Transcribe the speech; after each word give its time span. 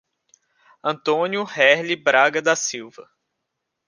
Antônio 0.83 1.43
Herle 1.47 1.95
Braga 1.95 2.41
da 2.41 2.55
Silva 2.55 3.07